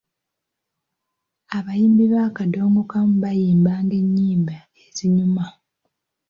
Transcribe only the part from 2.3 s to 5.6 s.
kaddongokamu bayimbanga ennyimba ezinyuma.